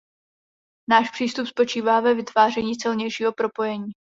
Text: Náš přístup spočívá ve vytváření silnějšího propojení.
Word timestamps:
Náš 0.89 1.09
přístup 1.11 1.47
spočívá 1.47 1.99
ve 1.99 2.13
vytváření 2.13 2.73
silnějšího 2.81 3.33
propojení. 3.33 3.91